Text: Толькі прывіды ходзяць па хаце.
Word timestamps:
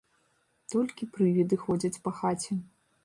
Толькі 0.73 1.09
прывіды 1.17 1.55
ходзяць 1.67 2.01
па 2.09 2.15
хаце. 2.21 2.59